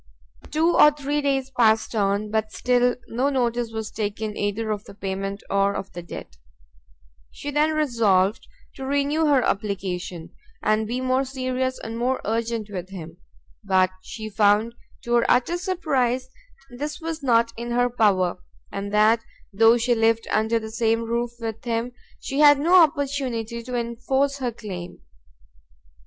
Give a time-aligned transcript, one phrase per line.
[0.49, 4.95] Two or three days passed on, but still no notice was taken either of the
[4.95, 6.37] payment or of the debt.
[7.29, 10.31] She then resolved to renew her application,
[10.63, 13.17] and be more serious and more urgent with him;
[13.63, 16.29] but she found, to her utter surprise,
[16.79, 18.39] this was not in her power,
[18.71, 19.23] and that
[19.53, 24.39] though she lived under the same roof with him, she had no opportunity to enforce
[24.39, 24.97] her claim.